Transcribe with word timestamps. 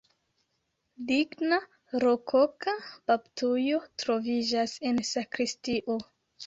Ligna 1.11 1.59
rokoka 2.05 2.75
baptujo 3.13 3.85
troviĝas 4.05 4.77
en 4.93 5.07
sakristio. 5.15 6.05